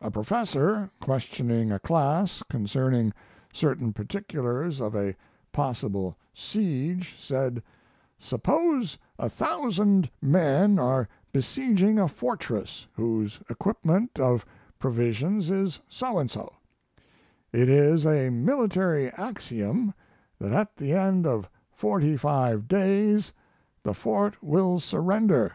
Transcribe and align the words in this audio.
A 0.00 0.10
professor 0.10 0.90
questioning 1.00 1.70
a 1.70 1.78
class 1.78 2.42
concerning 2.48 3.12
certain 3.52 3.92
particulars 3.92 4.80
of 4.80 4.96
a 4.96 5.14
possible 5.52 6.16
siege 6.34 7.14
said, 7.16 7.62
'Suppose 8.18 8.98
a 9.16 9.28
thousand 9.28 10.10
men 10.20 10.76
are 10.80 11.08
besieging 11.30 12.00
a 12.00 12.08
fortress 12.08 12.88
whose 12.94 13.38
equipment 13.48 14.18
of 14.18 14.44
provisions 14.80 15.52
is 15.52 15.78
so 15.88 16.18
and 16.18 16.32
so; 16.32 16.52
it 17.52 17.68
is 17.68 18.04
a 18.04 18.28
military 18.28 19.10
axiom 19.10 19.94
that 20.40 20.52
at 20.52 20.74
the 20.74 20.94
end 20.94 21.28
of 21.28 21.48
forty 21.70 22.16
five 22.16 22.66
days 22.66 23.32
the 23.84 23.94
fort 23.94 24.42
will 24.42 24.80
surrender. 24.80 25.52